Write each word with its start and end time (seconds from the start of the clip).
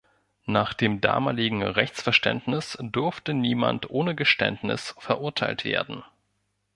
Nach 0.47 0.73
dem 0.73 0.99
damaligen 0.99 1.61
Rechtsverständnis 1.61 2.75
durfte 2.81 3.35
niemand 3.35 3.91
ohne 3.91 4.15
Geständnis 4.15 4.95
verurteilt 4.97 5.63
werden. 5.63 6.03